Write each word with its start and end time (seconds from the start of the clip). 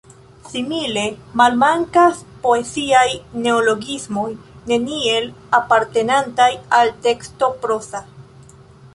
Simile 0.51 1.01
malmankas 1.39 2.21
poeziaj 2.45 3.03
neologismoj, 3.43 4.25
neniel 4.71 5.27
apartenantaj 5.59 6.49
al 6.79 6.91
teksto 7.07 7.51
proza. 7.67 8.03